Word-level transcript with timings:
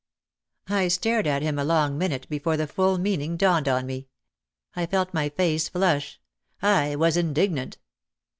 'I 0.67 0.87
stared 0.87 1.27
at 1.27 1.43
him 1.43 1.59
a 1.59 1.63
long 1.63 1.95
minute 1.95 2.27
before 2.27 2.57
the 2.57 2.65
full 2.65 2.97
meaning 2.97 3.37
dawned 3.37 3.67
on 3.67 3.85
me. 3.85 4.07
I 4.75 4.87
felt 4.87 5.13
my 5.13 5.29
face 5.29 5.69
flush. 5.69 6.19
I 6.59 6.95
was 6.95 7.17
indignant. 7.17 7.77